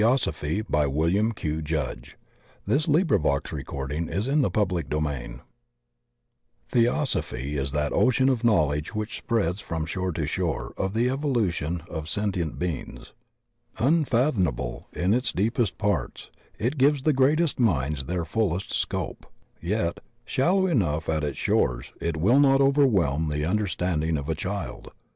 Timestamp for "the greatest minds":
17.03-18.05